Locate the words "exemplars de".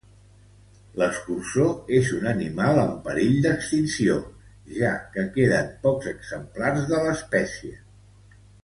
6.17-7.05